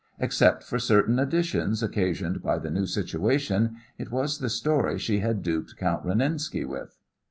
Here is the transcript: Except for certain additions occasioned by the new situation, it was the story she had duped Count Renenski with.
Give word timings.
Except 0.19 0.63
for 0.63 0.79
certain 0.79 1.19
additions 1.19 1.83
occasioned 1.83 2.41
by 2.41 2.57
the 2.57 2.71
new 2.71 2.87
situation, 2.87 3.75
it 3.99 4.11
was 4.11 4.39
the 4.39 4.49
story 4.49 4.97
she 4.97 5.19
had 5.19 5.43
duped 5.43 5.77
Count 5.77 6.03
Renenski 6.03 6.65
with. 6.65 6.97